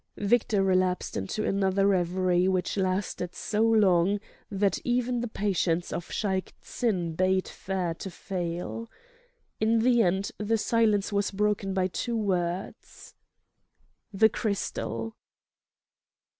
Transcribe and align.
Victor 0.17 0.63
relapsed 0.63 1.15
into 1.15 1.45
another 1.45 1.85
reverie 1.85 2.47
which 2.47 2.75
lasted 2.75 3.35
so 3.35 3.61
long 3.61 4.19
that 4.49 4.79
even 4.83 5.19
the 5.21 5.27
patience 5.27 5.93
of 5.93 6.09
Shaik 6.09 6.53
Tsin 6.59 7.13
bade 7.15 7.47
fair 7.47 7.93
to 7.93 8.09
fail. 8.09 8.89
In 9.59 9.81
the 9.83 10.01
end 10.01 10.31
the 10.39 10.57
silence 10.57 11.13
was 11.13 11.29
broken 11.29 11.75
by 11.75 11.85
two 11.85 12.17
words: 12.17 13.13
"The 14.11 14.29
crystal." 14.29 15.15